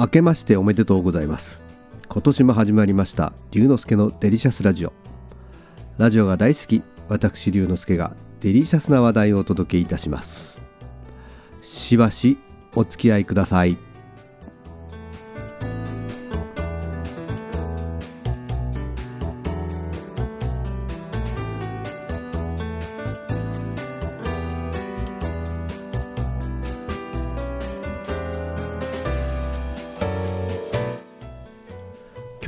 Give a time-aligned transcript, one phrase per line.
[0.00, 1.60] 明けましておめでとうございます。
[2.08, 4.92] 今年も始まりました龍之介のデリシャスラジオ。
[5.96, 10.60] ラジオが大好き私龍之介がデリシャスな話題をお届けいたします。
[11.62, 12.38] しばし
[12.76, 13.76] お付き合いください。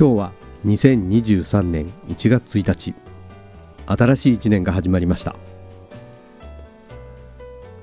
[0.01, 0.31] 今日は
[0.65, 2.95] 2023年1月1日。
[3.85, 5.35] 新しい1年が始まりました。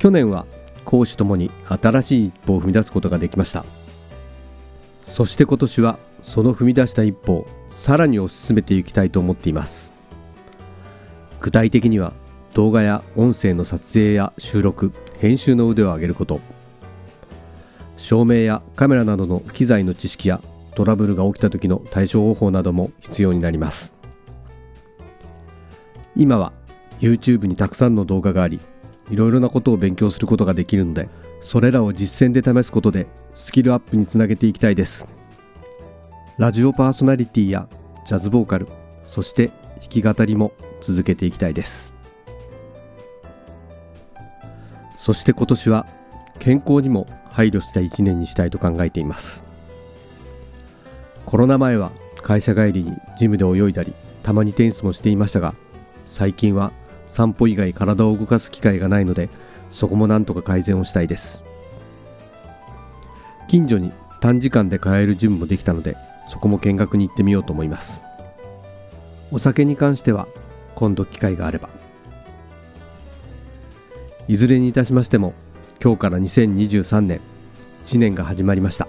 [0.00, 0.44] 去年は
[0.84, 3.64] 攻守ともに新しい一歩を踏み出すことができました。
[5.06, 9.92] そして今年はその踏み出した一歩をさらに推し進めていきたいと思っています。
[11.40, 12.14] 具体的には
[12.52, 16.40] 動画や音声の撮影や収録編集の腕を上げること。
[17.96, 20.40] 照明やカメラなどの機材の知識や
[20.78, 23.92] トラブルが起きた時の対処方法なども必要になります。
[26.14, 26.52] 今は
[27.00, 28.60] YouTube にたくさんの動画があり
[29.10, 31.08] いろいろなことを勉強することができるので
[31.40, 35.08] それらを実践で試すことでスキルアップにつなげていきたいです。
[36.36, 37.68] ラジオパーソナリティや
[38.06, 38.68] ジャズボーカル
[39.04, 39.48] そして
[39.80, 41.92] 弾き語りも続けていきたいです。
[44.96, 45.88] そして今年は
[46.38, 49.47] 健康にも配慮した一年にしたいと考えています。
[51.28, 55.54] コロナ前は会社帰りにジムで泳いだりたまにテニスもしていましたが
[56.06, 56.72] 最近は
[57.06, 59.28] 散歩以外体を動かす機会がないので
[59.70, 61.44] そこもなんとか改善をしたいです。
[63.46, 63.92] 近所に
[64.22, 65.98] 短時間で通えるジムもできたので
[66.30, 68.00] そこも見学に行ってみようと思います。
[69.30, 70.28] お酒に関しては
[70.76, 71.68] 今度機会があれば。
[74.28, 75.34] いずれにいたしましても
[75.84, 77.20] 今日から2023年
[77.84, 78.88] 1年が始まりました。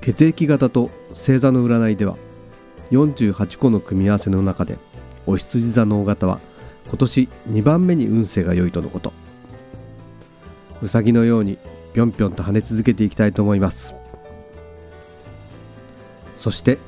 [0.00, 2.16] 血液型と星座の占いでは
[2.90, 4.78] 48個の組み合わせの中で
[5.26, 6.40] お羊座の大型は
[6.88, 9.12] 今年2番目に運勢が良いとのこと。
[10.82, 11.58] うさぎのように
[11.92, 13.94] ぴょんぴょんと跳ね続けていきたいと思います。
[16.36, 16.78] そして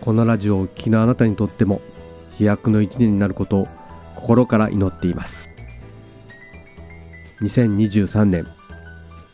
[0.00, 1.82] このラジオをお聞きのあなたにとっても
[2.38, 3.68] 飛躍の一年になることを
[4.16, 5.48] 心から祈っています。
[7.42, 8.46] 2023年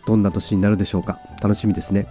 [0.06, 1.20] どんな年になるでしょうか？
[1.40, 2.08] 楽しみですね。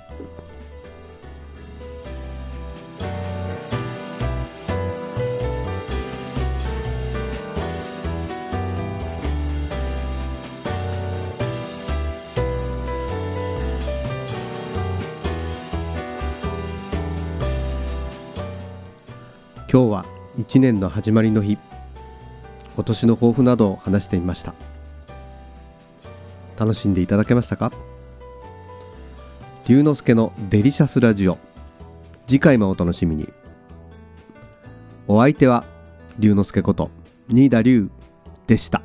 [19.72, 20.06] 今日は
[20.40, 21.60] 1年の始まりの日。
[22.74, 24.56] 今年の抱負などを話してみました。
[26.58, 27.72] 楽しんでいただけましたか？
[29.68, 31.38] 龍之介のデリシャスラジオ。
[32.26, 33.30] 次回もお楽しみに。
[35.08, 35.66] お相手は
[36.18, 36.90] 龍之介こと
[37.28, 37.92] 新田龍
[38.48, 38.82] でした。